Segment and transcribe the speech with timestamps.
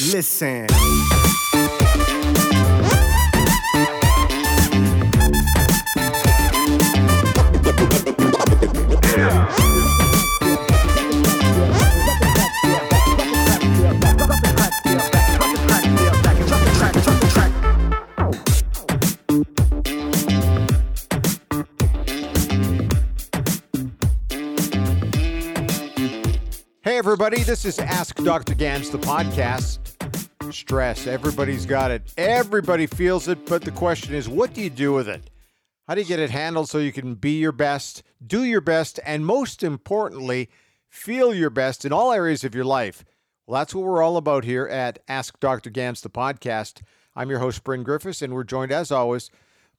[0.00, 0.66] Listen.
[26.82, 28.54] Hey, everybody, this is Ask Dr.
[28.54, 29.89] Ganz, the podcast.
[30.70, 32.14] Stress, everybody's got it.
[32.16, 35.28] Everybody feels it, but the question is, what do you do with it?
[35.88, 39.00] How do you get it handled so you can be your best, do your best,
[39.04, 40.48] and most importantly,
[40.88, 43.04] feel your best in all areas of your life?
[43.48, 45.70] Well, that's what we're all about here at Ask Dr.
[45.70, 46.82] Ganz, the podcast.
[47.16, 49.28] I'm your host, Bryn Griffiths, and we're joined, as always,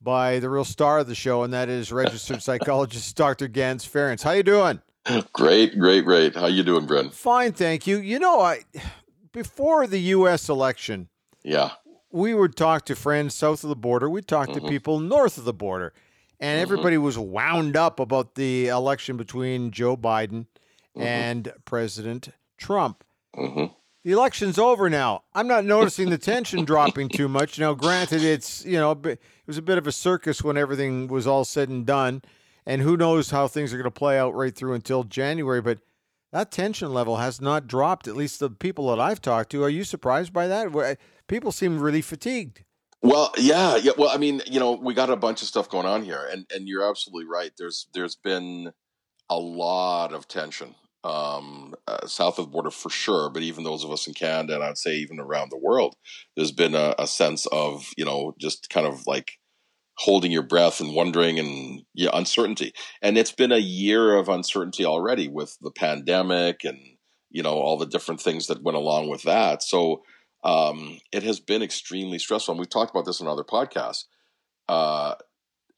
[0.02, 3.48] by the real star of the show, and that is registered psychologist Dr.
[3.48, 4.24] Ganz Ferrance.
[4.24, 4.82] How you doing?
[5.32, 6.36] Great, great, great.
[6.36, 7.12] How you doing, Bryn?
[7.12, 7.98] Fine, thank you.
[7.98, 8.66] You know, I
[9.32, 10.50] before the U.S.
[10.50, 11.10] election,
[11.44, 11.72] Yeah.
[12.12, 14.10] we would talk to friends south of the border.
[14.10, 14.68] We'd talk to mm-hmm.
[14.68, 15.94] people north of the border,
[16.40, 16.62] and mm-hmm.
[16.62, 20.48] everybody was wound up about the election between Joe Biden
[20.96, 21.02] mm-hmm.
[21.02, 23.04] and President Trump.
[23.36, 23.66] hmm
[24.04, 25.24] The election's over now.
[25.34, 27.60] I'm not noticing the tension dropping too much.
[27.60, 31.28] Now, granted, it's you know it was a bit of a circus when everything was
[31.28, 32.22] all said and done,
[32.66, 35.62] and who knows how things are going to play out right through until January.
[35.62, 35.80] But
[36.32, 38.08] that tension level has not dropped.
[38.08, 39.64] At least the people that I've talked to.
[39.64, 40.98] Are you surprised by that?
[41.28, 42.64] People seem really fatigued.
[43.02, 43.94] Well, yeah, yeah.
[43.98, 46.46] Well, I mean, you know, we got a bunch of stuff going on here, and
[46.54, 47.52] and you're absolutely right.
[47.58, 48.72] There's there's been
[49.30, 53.84] a lot of tension um, uh, south of the border for sure, but even those
[53.84, 55.96] of us in Canada, and I'd say even around the world,
[56.36, 59.40] there's been a, a sense of you know just kind of like
[60.02, 62.74] holding your breath and wondering and yeah, uncertainty.
[63.04, 66.80] And it's been a year of uncertainty already with the pandemic and
[67.30, 69.62] you know all the different things that went along with that.
[69.62, 70.02] So
[70.44, 72.54] um, it has been extremely stressful.
[72.54, 74.06] And we've talked about this on other podcasts.
[74.68, 75.16] Uh,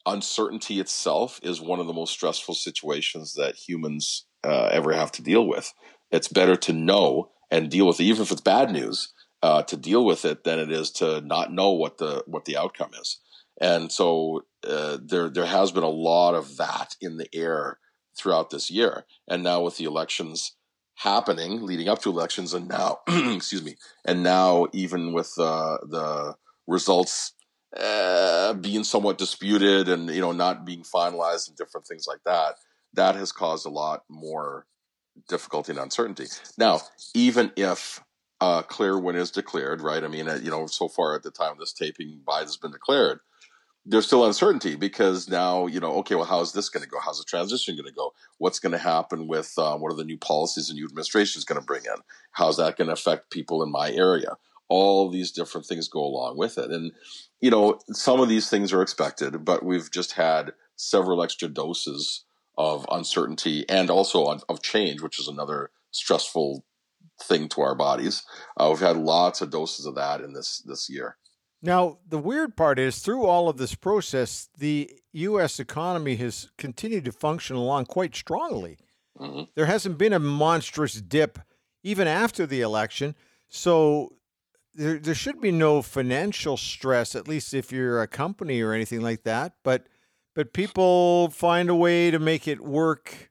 [0.06, 5.22] uncertainty itself is one of the most stressful situations that humans uh, ever have to
[5.22, 5.72] deal with.
[6.10, 9.76] It's better to know and deal with it, even if it's bad news, uh, to
[9.76, 13.20] deal with it than it is to not know what the what the outcome is.
[13.60, 17.78] And so uh, there there has been a lot of that in the air
[18.16, 19.04] throughout this year.
[19.28, 20.56] And now with the elections
[20.96, 26.34] happening, leading up to elections, and now excuse me, and now even with uh, the
[26.66, 27.32] results
[27.76, 32.54] uh, being somewhat disputed and you know not being finalized and different things like that,
[32.92, 34.66] that has caused a lot more
[35.28, 36.26] difficulty and uncertainty.
[36.58, 36.80] Now,
[37.14, 38.02] even if
[38.40, 40.02] a clear win is declared, right?
[40.02, 42.72] I mean, uh, you know, so far at the time of this taping, Biden's been
[42.72, 43.20] declared.
[43.86, 46.98] There's still uncertainty because now, you know, okay, well, how's this going to go?
[47.00, 48.14] How's the transition going to go?
[48.38, 51.44] What's going to happen with uh, what are the new policies the new administration is
[51.44, 52.00] going to bring in?
[52.32, 54.36] How's that going to affect people in my area?
[54.68, 56.70] All these different things go along with it.
[56.70, 56.92] And,
[57.40, 62.24] you know, some of these things are expected, but we've just had several extra doses
[62.56, 66.64] of uncertainty and also on, of change, which is another stressful
[67.22, 68.22] thing to our bodies.
[68.56, 71.16] Uh, we've had lots of doses of that in this this year.
[71.64, 75.58] Now, the weird part is through all of this process, the U.S.
[75.58, 78.76] economy has continued to function along quite strongly.
[79.18, 79.48] Mhm.
[79.54, 81.38] There hasn't been a monstrous dip
[81.82, 83.14] even after the election.
[83.48, 84.16] So
[84.74, 89.00] there, there should be no financial stress, at least if you're a company or anything
[89.00, 89.54] like that.
[89.62, 89.86] But
[90.34, 93.30] but people find a way to make it work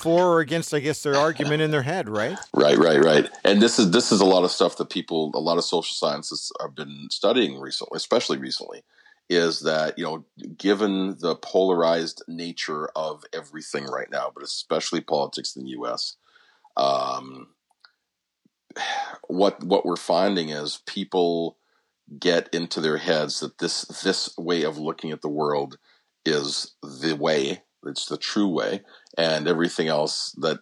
[0.00, 2.38] for or against, I guess, their argument in their head, right?
[2.54, 3.30] Right, right, right.
[3.44, 5.94] And this is this is a lot of stuff that people, a lot of social
[5.94, 8.82] scientists have been studying recently, especially recently.
[9.28, 10.24] Is that you know,
[10.56, 16.16] given the polarized nature of everything right now, but especially politics in the U.S.,
[16.76, 17.48] um,
[19.28, 21.58] what what we're finding is people
[22.18, 25.78] get into their heads that this this way of looking at the world
[26.24, 28.82] is the way, it's the true way,
[29.16, 30.58] and everything else that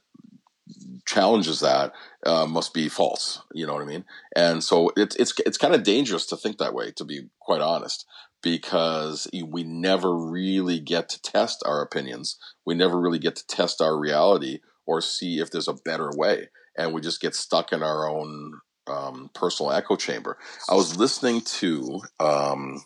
[1.06, 1.92] challenges that
[2.26, 3.42] uh, must be false.
[3.52, 4.04] You know what I mean?
[4.36, 7.60] And so it's it's it's kind of dangerous to think that way, to be quite
[7.60, 8.06] honest,
[8.42, 12.38] because we never really get to test our opinions.
[12.64, 16.48] We never really get to test our reality or see if there's a better way,
[16.76, 20.38] and we just get stuck in our own um, personal echo chamber.
[20.68, 22.02] I was listening to.
[22.20, 22.82] Um,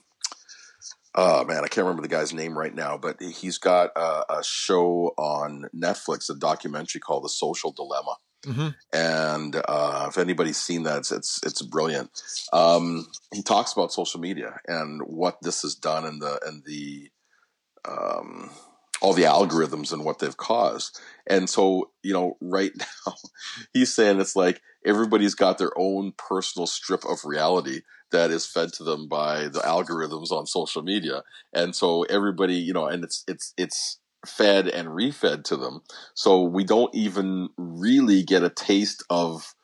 [1.15, 4.45] uh man, I can't remember the guy's name right now, but he's got a, a
[4.45, 8.17] show on Netflix, a documentary called The Social Dilemma.
[8.47, 8.69] Mm-hmm.
[8.93, 12.11] And uh, if anybody's seen that, it's it's, it's brilliant.
[12.53, 17.11] Um, he talks about social media and what this has done and the and the
[17.89, 18.51] um,
[19.01, 20.99] all the algorithms and what they've caused.
[21.27, 23.15] And so, you know, right now,
[23.73, 27.83] he's saying it's like everybody's got their own personal strip of reality
[28.13, 31.23] that is fed to them by the algorithms on social media.
[31.53, 35.83] And so everybody you know and it's it's it's fed and refed to them.
[36.15, 39.55] So we don't even really get a taste of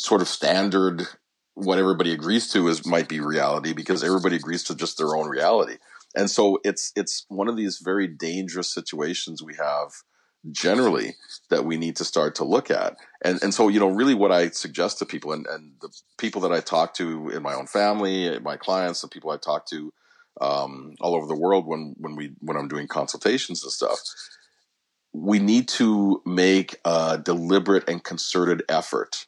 [0.00, 1.06] sort of standard
[1.54, 5.26] what everybody agrees to is might be reality because everybody agrees to just their own
[5.26, 5.76] reality.
[6.14, 9.92] And so it's it's one of these very dangerous situations we have
[10.52, 11.16] generally
[11.50, 12.96] that we need to start to look at.
[13.22, 16.40] And and so you know really what I suggest to people and, and the people
[16.42, 19.92] that I talk to in my own family, my clients, the people I talk to
[20.40, 23.98] um, all over the world when when we when I'm doing consultations and stuff,
[25.12, 29.26] we need to make a deliberate and concerted effort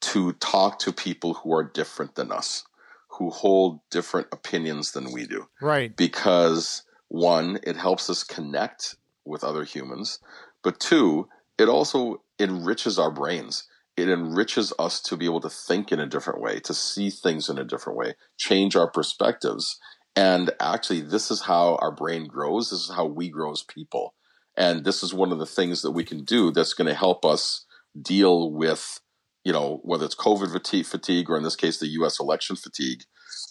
[0.00, 2.64] to talk to people who are different than us,
[3.08, 5.48] who hold different opinions than we do.
[5.60, 5.94] Right.
[5.96, 10.20] Because one, it helps us connect with other humans.
[10.62, 11.28] But two,
[11.58, 13.66] it also enriches our brains.
[13.96, 17.48] It enriches us to be able to think in a different way, to see things
[17.48, 19.78] in a different way, change our perspectives.
[20.14, 22.70] And actually, this is how our brain grows.
[22.70, 24.14] This is how we grow as people.
[24.56, 27.24] And this is one of the things that we can do that's going to help
[27.24, 27.64] us
[28.00, 29.00] deal with,
[29.44, 30.50] you know, whether it's COVID
[30.86, 33.02] fatigue, or in this case, the US election fatigue.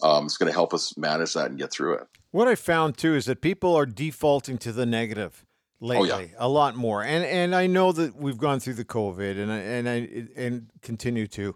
[0.03, 2.07] Um, it's going to help us manage that and get through it.
[2.31, 5.45] What I found too is that people are defaulting to the negative
[5.79, 6.27] lately oh, yeah.
[6.37, 9.57] a lot more and and i know that we've gone through the covid and i
[9.57, 11.55] and i and continue to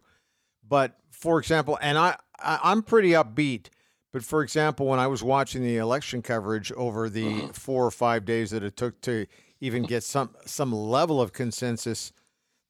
[0.67, 3.67] but for example and i, I i'm pretty upbeat
[4.11, 7.47] but for example when i was watching the election coverage over the mm-hmm.
[7.47, 9.25] four or five days that it took to
[9.59, 12.11] even get some some level of consensus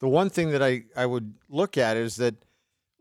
[0.00, 2.36] the one thing that i i would look at is that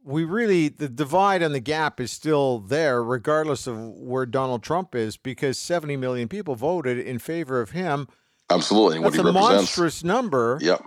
[0.03, 4.93] we really the divide and the gap is still there regardless of where donald trump
[4.93, 8.09] is because 70 million people voted in favor of him
[8.51, 10.57] Absolutely, That's what he a monstrous number.
[10.61, 10.83] Yep.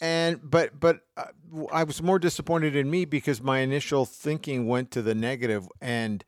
[0.00, 1.24] And but but uh,
[1.72, 6.24] I was more disappointed in me because my initial thinking went to the negative, and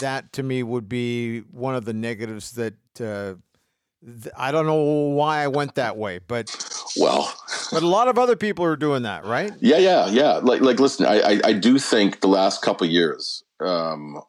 [0.00, 3.34] that to me would be one of the negatives that uh,
[4.04, 4.82] th- I don't know
[5.14, 6.54] why I went that way, but
[6.96, 7.32] well,
[7.72, 9.52] but a lot of other people are doing that, right?
[9.60, 10.32] Yeah, yeah, yeah.
[10.34, 14.20] Like like listen, I I, I do think the last couple years, um,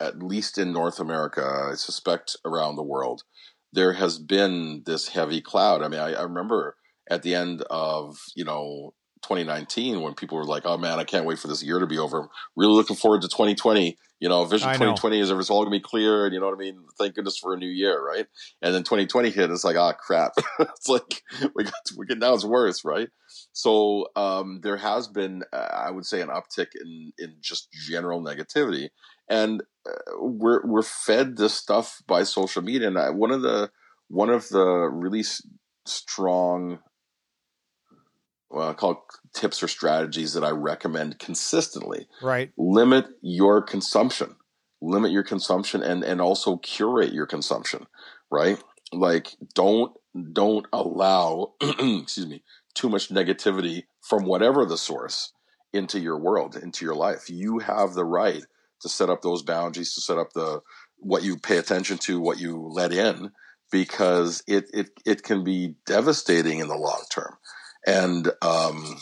[0.00, 3.22] at least in North America, I suspect around the world
[3.72, 5.82] there has been this heavy cloud.
[5.82, 6.76] I mean, I, I remember
[7.10, 11.26] at the end of you know 2019 when people were like, "Oh man, I can't
[11.26, 13.96] wait for this year to be over." I'm really looking forward to 2020.
[14.20, 16.58] You know, Vision 2020 is it's all gonna be clear, and you know what I
[16.58, 16.84] mean.
[16.98, 18.26] Thank goodness for a new year, right?
[18.62, 19.50] And then 2020 hit.
[19.50, 20.32] It's like, ah, oh, crap.
[20.58, 21.22] it's like
[21.54, 23.08] we got we get now it's worse, right?
[23.52, 28.22] So um, there has been, uh, I would say, an uptick in in just general
[28.22, 28.88] negativity,
[29.28, 32.88] and uh, we're we're fed this stuff by social media.
[32.88, 33.70] And I, one of the
[34.08, 35.24] one of the really
[35.86, 36.78] strong,
[38.50, 42.08] well, I call tips or strategies that I recommend consistently.
[42.22, 42.50] Right.
[42.56, 44.36] Limit your consumption.
[44.80, 47.86] Limit your consumption, and and also curate your consumption.
[48.30, 48.62] Right.
[48.92, 49.92] Like don't
[50.32, 52.42] don't allow excuse me
[52.74, 55.32] too much negativity from whatever the source
[55.72, 58.44] into your world into your life you have the right
[58.80, 60.60] to set up those boundaries, to set up the
[60.98, 63.30] what you pay attention to, what you let in,
[63.70, 67.36] because it it it can be devastating in the long term.
[67.86, 68.98] And um,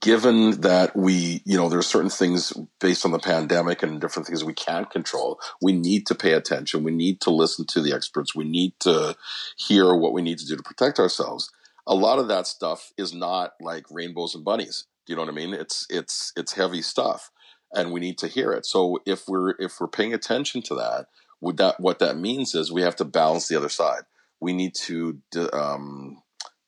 [0.00, 4.26] given that we, you know, there are certain things based on the pandemic and different
[4.26, 6.82] things we can't control, we need to pay attention.
[6.82, 8.34] We need to listen to the experts.
[8.34, 9.16] We need to
[9.56, 11.50] hear what we need to do to protect ourselves.
[11.86, 14.86] A lot of that stuff is not like rainbows and bunnies.
[15.06, 15.54] Do you know what I mean?
[15.54, 17.30] It's it's it's heavy stuff
[17.74, 18.66] and we need to hear it.
[18.66, 21.06] So if we're if we're paying attention to that,
[21.40, 24.02] would that what that means is we have to balance the other side.
[24.40, 25.20] We need to
[25.52, 26.22] um,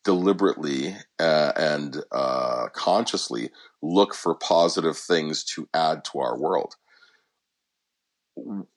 [0.05, 3.51] deliberately uh, and uh, consciously
[3.83, 6.77] look for positive things to add to our world.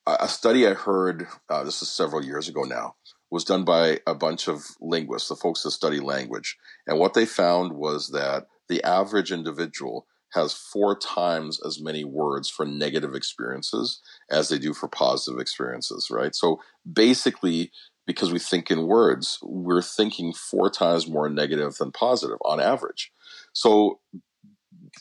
[0.08, 2.96] A study I heard, uh, this is several years ago now,
[3.30, 6.58] was done by a bunch of linguists, the folks that study language.
[6.86, 12.50] And what they found was that the average individual has four times as many words
[12.50, 16.36] for negative experiences as they do for positive experiences, right?
[16.36, 16.60] So
[16.92, 17.72] basically,
[18.08, 23.12] because we think in words, we're thinking four times more negative than positive on average.
[23.54, 24.00] So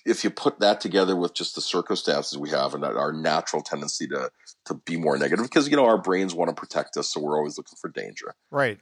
[0.05, 4.07] if you put that together with just the circumstances we have and our natural tendency
[4.09, 4.31] to
[4.67, 7.37] to be more negative, because you know our brains want to protect us, so we're
[7.37, 8.35] always looking for danger.
[8.51, 8.79] Right.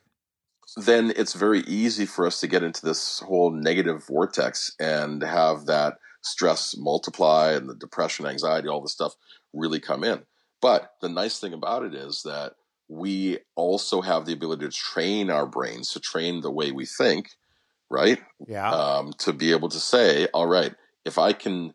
[0.77, 5.67] Then it's very easy for us to get into this whole negative vortex and have
[5.67, 9.15] that stress multiply and the depression, anxiety, all this stuff
[9.53, 10.23] really come in.
[10.61, 12.55] But the nice thing about it is that
[12.89, 17.29] we also have the ability to train our brains to train the way we think
[17.91, 18.19] right?
[18.47, 18.71] Yeah.
[18.71, 21.75] Um, to be able to say, all right, if I can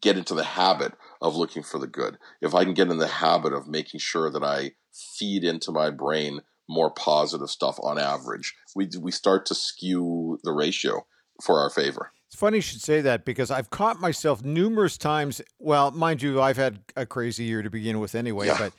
[0.00, 3.08] get into the habit of looking for the good, if I can get in the
[3.08, 4.72] habit of making sure that I
[5.18, 10.52] feed into my brain more positive stuff on average, we we start to skew the
[10.52, 11.06] ratio
[11.42, 12.12] for our favor.
[12.32, 15.42] It's funny you should say that because I've caught myself numerous times.
[15.58, 18.56] Well, mind you, I've had a crazy year to begin with anyway, Yeah.
[18.58, 18.72] but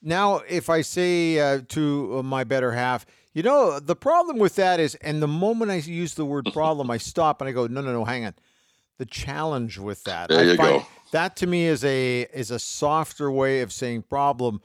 [0.00, 3.04] now if I say uh, to my better half,
[3.34, 6.88] you know, the problem with that is, and the moment I use the word problem,
[6.88, 8.34] I stop and I go, no, no, no, hang on.
[8.98, 10.86] The challenge with that, There I you find go.
[11.10, 14.60] that to me is a is a softer way of saying problem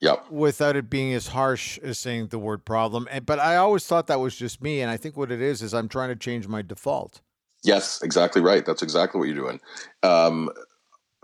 [0.00, 0.30] Yep.
[0.30, 3.08] without it being as harsh as saying the word problem.
[3.10, 5.62] And but I always thought that was just me, and I think what it is
[5.62, 7.22] is I'm trying to change my default.
[7.66, 8.64] Yes, exactly right.
[8.64, 9.60] That's exactly what you're doing.
[10.02, 10.50] Um,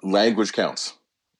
[0.02, 0.94] language counts.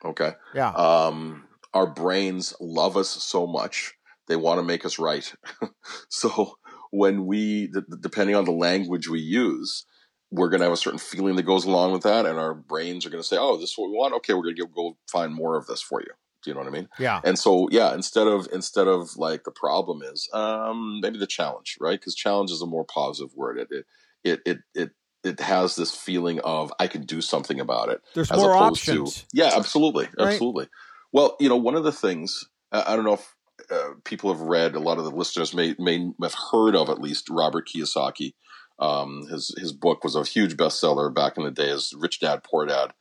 [0.05, 0.33] Okay.
[0.55, 0.71] Yeah.
[0.71, 1.45] Um,
[1.75, 3.95] our brains love us so much
[4.29, 5.33] they want to make us right.
[6.09, 6.57] so
[6.91, 9.85] when we, d- depending on the language we use,
[10.31, 13.05] we're going to have a certain feeling that goes along with that, and our brains
[13.05, 14.15] are going to say, "Oh, this is what we want.
[14.15, 16.09] Okay, we're going to go find more of this for you."
[16.43, 16.89] Do you know what I mean?
[16.99, 17.21] yeah.
[17.23, 21.77] And so, yeah, instead of instead of like the problem is, um, maybe the challenge,
[21.81, 22.01] right?
[22.01, 23.59] Because challenge is a more positive word.
[23.59, 23.85] It it
[24.25, 24.91] it it it,
[25.25, 28.83] it has this feeling of I can do something about it There's as more opposed
[28.83, 29.25] options.
[29.25, 30.33] to yeah absolutely Right.
[30.33, 30.69] absolutely
[31.13, 33.35] well you know one of the things uh, i don't know if
[33.71, 37.01] uh, people have read a lot of the listeners may may have heard of at
[37.01, 38.35] least robert kiyosaki
[38.79, 42.43] um, his his book was a huge bestseller back in the day as rich dad
[42.43, 42.93] poor dad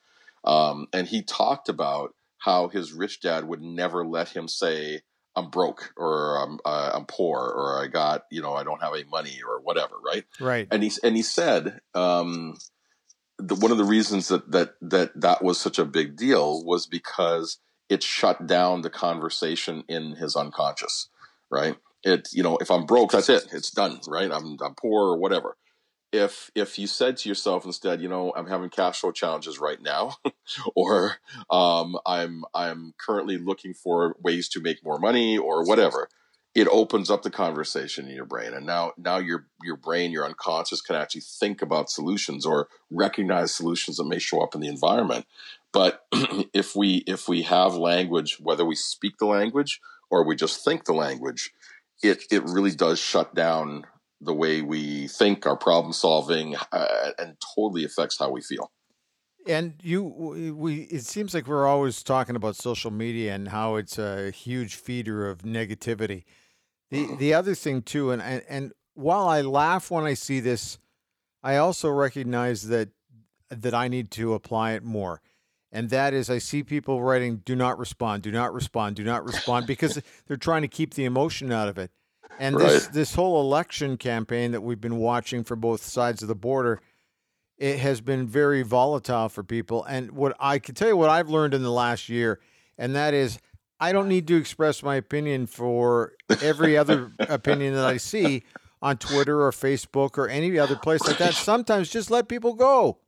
[0.43, 5.01] um, and he talked about how his rich dad would never let him say
[5.35, 8.93] i'm broke or i'm uh, i'm poor or i got you know i don't have
[8.93, 10.67] any money or whatever right Right.
[10.71, 12.57] and he and he said um,
[13.37, 16.85] the, one of the reasons that that that that was such a big deal was
[16.85, 17.57] because
[17.89, 21.09] it shut down the conversation in his unconscious,
[21.49, 21.75] right?
[22.03, 24.31] It you know if I'm broke, that's it, it's done, right?
[24.31, 25.57] I'm I'm poor or whatever.
[26.11, 29.81] If if you said to yourself instead, you know, I'm having cash flow challenges right
[29.81, 30.15] now,
[30.75, 31.17] or
[31.49, 36.09] um, I'm I'm currently looking for ways to make more money or whatever,
[36.53, 40.25] it opens up the conversation in your brain and now now your your brain your
[40.25, 44.67] unconscious can actually think about solutions or recognize solutions that may show up in the
[44.67, 45.25] environment.
[45.71, 46.05] But
[46.53, 50.85] if we if we have language whether we speak the language or we just think
[50.85, 51.51] the language
[52.03, 53.85] it it really does shut down
[54.21, 58.71] the way we think our problem solving uh, and totally affects how we feel
[59.47, 63.97] And you, we, it seems like we're always talking about social media and how it's
[63.97, 66.23] a huge feeder of negativity.
[66.91, 70.77] The the other thing too, and, and and while I laugh when I see this,
[71.41, 72.89] I also recognize that
[73.49, 75.21] that I need to apply it more.
[75.73, 79.23] And that is, I see people writing, "Do not respond, do not respond, do not
[79.23, 81.91] respond," because they're trying to keep the emotion out of it.
[82.39, 86.35] And this this whole election campaign that we've been watching for both sides of the
[86.35, 86.81] border,
[87.57, 89.83] it has been very volatile for people.
[89.83, 92.39] And what I can tell you what I've learned in the last year,
[92.77, 93.39] and that is
[93.79, 98.43] I don't need to express my opinion for every other opinion that I see
[98.81, 101.33] on Twitter or Facebook or any other place like that.
[101.33, 102.99] Sometimes just let people go.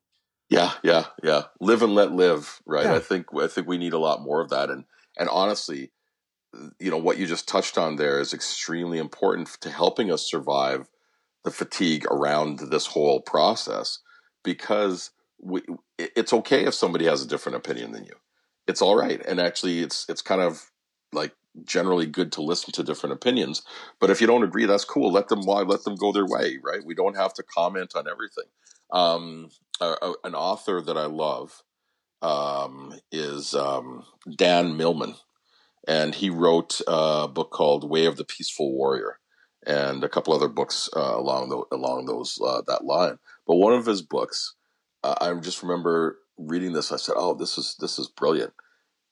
[0.50, 1.44] Yeah, yeah, yeah.
[1.60, 2.86] Live and let live, right?
[2.86, 2.96] Yeah.
[2.96, 4.70] I think I think we need a lot more of that.
[4.70, 4.86] And
[5.18, 5.92] and honestly,
[6.80, 10.90] you know what you just touched on there is extremely important to helping us survive
[11.44, 14.00] the fatigue around this whole process
[14.44, 15.62] because we,
[15.98, 18.14] it's okay if somebody has a different opinion than you.
[18.68, 20.72] It's all right, and actually, it's it's kind of
[21.14, 21.34] like
[21.66, 23.64] generally good to listen to different opinions.
[24.00, 25.12] But if you don't agree, that's cool.
[25.12, 26.86] Let them let them go their way, right?
[26.86, 28.46] We don't have to comment on everything.
[28.92, 29.50] Um,
[29.82, 31.62] a, a- an author that I love
[32.22, 34.06] um, is um,
[34.36, 35.16] Dan Millman,
[35.88, 39.20] and he wrote a book called "Way of the Peaceful Warrior,"
[39.66, 43.20] and a couple other books uh, along the, along those uh, that line.
[43.46, 44.56] But one of his books,
[45.04, 46.92] uh, I just remember reading this.
[46.92, 48.54] I said, "Oh, this is this is brilliant."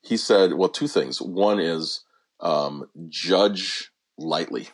[0.02, 1.22] He said, "Well, two things.
[1.22, 2.04] One is
[2.40, 4.70] um, judge lightly,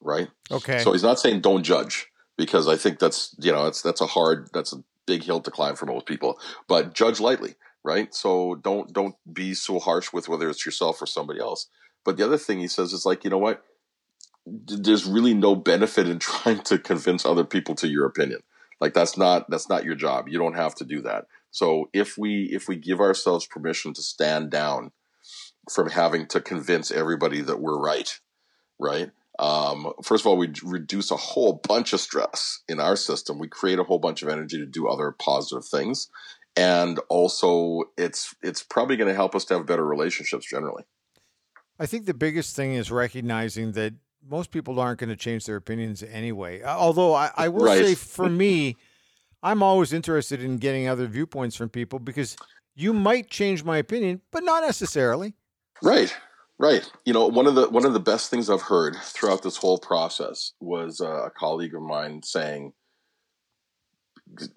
[0.00, 0.28] right?
[0.50, 0.80] Okay.
[0.80, 4.06] So he's not saying don't judge because I think that's you know that's that's a
[4.06, 6.38] hard that's a big hill to climb for most people.
[6.68, 7.54] But judge lightly,
[7.86, 8.14] right?
[8.14, 11.68] So don't don't be so harsh with whether it's yourself or somebody else.
[12.04, 13.62] But the other thing he says is like you know what,
[14.46, 18.40] there's really no benefit in trying to convince other people to your opinion.
[18.80, 20.28] Like that's not that's not your job.
[20.28, 21.26] You don't have to do that.
[21.50, 24.92] So if we if we give ourselves permission to stand down
[25.70, 28.20] from having to convince everybody that we're right,
[28.78, 29.10] right?
[29.38, 33.38] Um, first of all, we reduce a whole bunch of stress in our system.
[33.38, 36.08] We create a whole bunch of energy to do other positive things,
[36.56, 40.84] and also it's it's probably going to help us to have better relationships generally.
[41.78, 43.94] I think the biggest thing is recognizing that
[44.26, 46.62] most people aren't going to change their opinions anyway.
[46.62, 47.84] Although I, I will Right.
[47.84, 48.76] say, for me,
[49.42, 52.36] I'm always interested in getting other viewpoints from people because
[52.74, 55.34] you might change my opinion, but not necessarily.
[55.82, 56.16] Right,
[56.58, 56.90] right.
[57.04, 59.78] You know, one of the one of the best things I've heard throughout this whole
[59.78, 62.72] process was uh, a colleague of mine saying,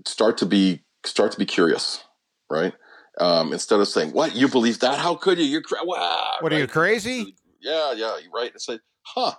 [0.05, 2.03] "Start to be start to be curious."
[2.49, 2.73] Right.
[3.19, 4.99] Um, instead of saying, "What you believe that?
[4.99, 5.45] How could you?
[5.45, 7.35] You're cra- wow." What are you crazy?
[7.59, 8.51] Yeah, yeah, you're right.
[8.55, 9.33] It's like, huh,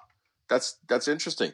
[0.49, 1.52] that's that's interesting.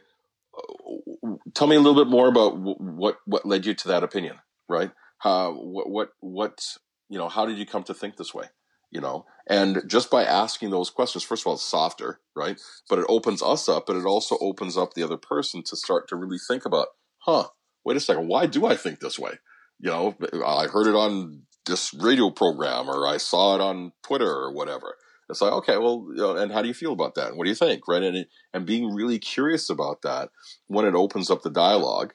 [1.55, 4.39] Tell me a little bit more about wh- what what led you to that opinion,
[4.69, 4.91] right?
[5.19, 6.77] How what what what
[7.09, 7.29] you know?
[7.29, 8.47] How did you come to think this way?
[8.91, 12.59] You know, and just by asking those questions, first of all, it's softer, right?
[12.89, 16.09] But it opens us up, but it also opens up the other person to start
[16.09, 17.49] to really think about, huh?
[17.85, 19.39] Wait a second, why do I think this way?
[19.78, 24.30] You know, I heard it on this radio program, or I saw it on Twitter,
[24.30, 24.97] or whatever.
[25.28, 27.28] It's like, okay, well, you know, and how do you feel about that?
[27.28, 28.02] And what do you think, right?
[28.02, 30.30] And and being really curious about that
[30.68, 32.14] when it opens up the dialogue,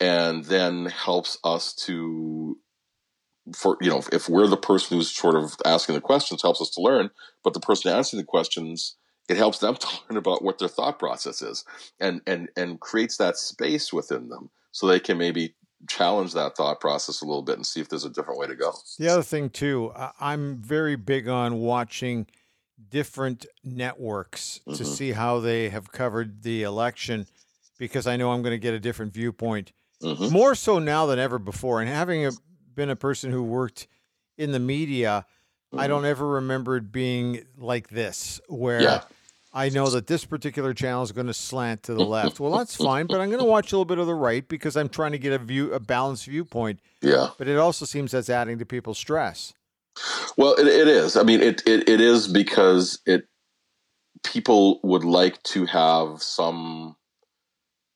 [0.00, 2.56] and then helps us to,
[3.54, 6.70] for you know, if we're the person who's sort of asking the questions, helps us
[6.70, 7.10] to learn.
[7.44, 8.96] But the person answering the questions,
[9.28, 11.64] it helps them to learn about what their thought process is,
[12.00, 15.54] and and and creates that space within them, so they can maybe
[15.88, 18.56] challenge that thought process a little bit and see if there's a different way to
[18.56, 18.72] go.
[18.98, 22.26] The other thing too, I'm very big on watching
[22.90, 24.86] different networks to Mhm.
[24.86, 27.26] see how they have covered the election
[27.78, 29.72] because I know I'm going to get a different viewpoint.
[30.00, 31.80] hmm More so now than ever before.
[31.80, 32.32] And having a,
[32.74, 33.86] been a person who worked
[34.36, 35.26] in the media,
[35.76, 39.04] I don't ever remember it being like this, where Yeah.
[39.52, 42.38] I know that this particular channel is going to slant to the left.
[42.38, 44.76] Well, that's fine, but I'm going to watch a little bit of the right because
[44.76, 46.80] I'm trying to get a view, a balanced viewpoint.
[47.00, 47.30] Yeah.
[47.38, 49.54] But it also seems that's adding to people's stress.
[50.36, 51.16] Well, it, it is.
[51.16, 53.26] I mean, it, it it is because it
[54.22, 56.96] people would like to have some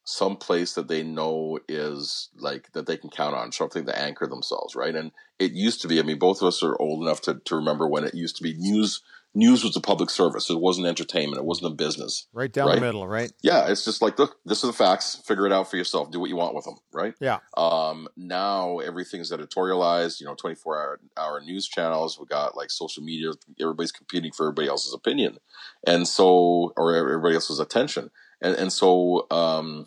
[0.04, 4.26] some place that they know is like that they can count on, something to anchor
[4.26, 4.94] themselves, right?
[4.94, 6.00] And it used to be.
[6.00, 8.43] I mean, both of us are old enough to, to remember when it used to
[8.43, 9.02] be news.
[9.34, 10.50] News was a public service.
[10.50, 11.38] It wasn't entertainment.
[11.38, 12.26] It wasn't a business.
[12.34, 12.75] Right down Right.
[12.75, 13.32] the middle, right?
[13.42, 15.23] Yeah, it's just like, look, this are the facts.
[15.26, 16.10] Figure it out for yourself.
[16.10, 17.14] Do what you want with them, right?
[17.18, 17.38] Yeah.
[17.56, 20.21] Um, now everything's editorialized.
[20.21, 22.21] You know, twenty four hour hour news channels.
[22.21, 23.30] We got like social media.
[23.58, 25.38] Everybody's competing for everybody else's opinion,
[25.86, 28.10] and so or everybody else's attention,
[28.42, 29.86] and and so um,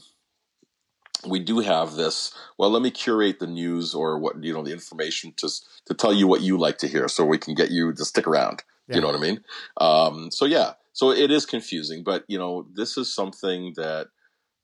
[1.27, 2.33] we do have this.
[2.57, 5.49] Well, let me curate the news or what you know the information to
[5.85, 8.25] to tell you what you like to hear, so we can get you to stick
[8.27, 8.63] around.
[8.87, 8.95] Yeah.
[8.95, 9.43] You know what I mean?
[9.77, 14.07] Um, so yeah, so it is confusing, but you know, this is something that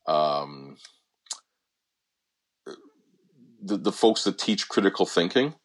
[0.07, 0.77] um,
[3.61, 5.55] the the folks that teach critical thinking,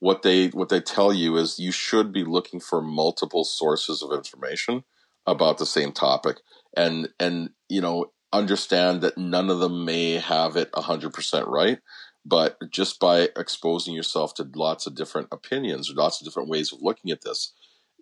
[0.00, 4.12] what they what they tell you is you should be looking for multiple sources of
[4.12, 4.84] information
[5.26, 6.38] about the same topic,
[6.76, 11.78] and and you know understand that none of them may have it hundred percent right.
[12.24, 16.72] But just by exposing yourself to lots of different opinions or lots of different ways
[16.72, 17.52] of looking at this,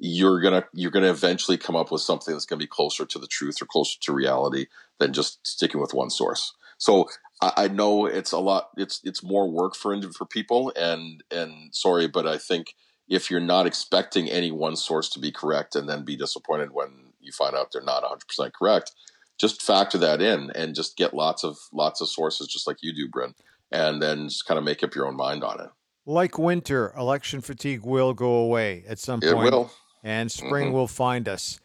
[0.01, 3.27] you're gonna you're gonna eventually come up with something that's gonna be closer to the
[3.27, 4.67] truth or closer to reality
[4.99, 6.55] than just sticking with one source.
[6.79, 7.09] So
[7.43, 8.71] I, I know it's a lot.
[8.79, 12.75] It's it's more work for for people, and and sorry, but I think
[13.09, 17.13] if you're not expecting any one source to be correct and then be disappointed when
[17.21, 18.93] you find out they're not 100 percent correct,
[19.39, 22.95] just factor that in and just get lots of lots of sources, just like you
[22.95, 23.35] do, Bryn,
[23.71, 25.69] and then just kind of make up your own mind on it.
[26.07, 29.33] Like winter, election fatigue will go away at some point.
[29.33, 29.71] It will.
[30.03, 30.73] And spring Mhm.
[30.73, 31.61] will find us.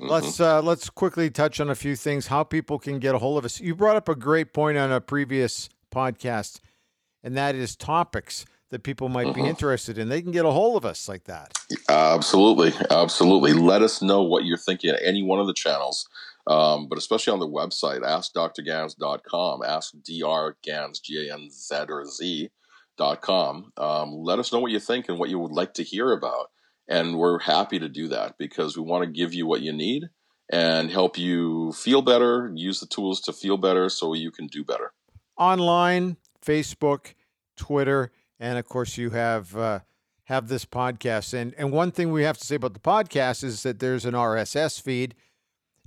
[0.00, 0.10] Mhm.
[0.10, 2.26] Let's uh, let's quickly touch on a few things.
[2.28, 3.60] How people can get a hold of us.
[3.60, 6.60] You brought up a great point on a previous podcast,
[7.22, 9.48] and that is topics that people might be Mhm.
[9.48, 10.10] interested in.
[10.10, 11.52] They can get a hold of us like that.
[11.88, 13.54] Absolutely, absolutely.
[13.54, 16.06] Let us know what you're thinking at any one of the channels,
[16.46, 20.56] um, but especially on the website, askdrganz.com, ask Dr.
[20.62, 22.50] Ganz, G A N Z or Z
[22.98, 23.72] dot com.
[23.78, 26.50] Um, let us know what you think and what you would like to hear about,
[26.88, 30.08] and we're happy to do that because we want to give you what you need
[30.50, 32.50] and help you feel better.
[32.54, 34.92] Use the tools to feel better so you can do better.
[35.36, 37.14] Online, Facebook,
[37.56, 39.80] Twitter, and of course you have uh,
[40.24, 41.34] have this podcast.
[41.34, 44.14] And and one thing we have to say about the podcast is that there's an
[44.14, 45.14] RSS feed,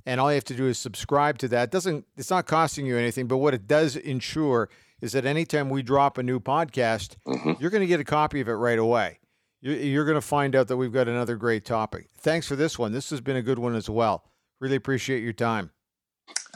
[0.06, 1.66] and all you have to do is subscribe to that.
[1.66, 4.70] It doesn't it's not costing you anything, but what it does ensure
[5.02, 8.40] is that anytime we drop a new podcast, hmm you're going to get a copy
[8.42, 9.20] of it right away.
[9.62, 12.10] You're, you're going to find out that we've got another great topic.
[12.18, 12.92] Thanks for this one.
[12.92, 14.26] This has been a good one as well.
[14.60, 15.72] Really appreciate your time.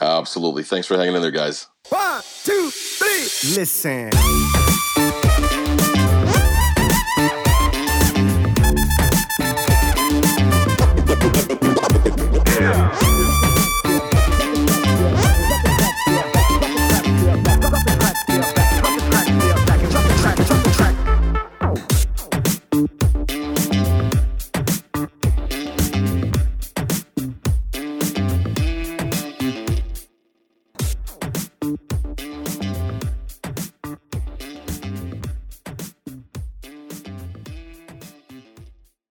[0.00, 0.62] Absolutely.
[0.62, 1.68] Thanks for hanging in there, guys.
[1.88, 3.54] One, two, three.
[3.56, 4.10] Listen.